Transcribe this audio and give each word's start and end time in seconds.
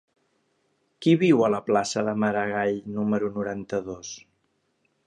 Qui 1.05 1.13
viu 1.23 1.43
a 1.47 1.51
la 1.57 1.61
plaça 1.67 2.05
de 2.09 2.17
Maragall 2.25 2.81
número 2.97 3.31
noranta-dos? 3.39 4.15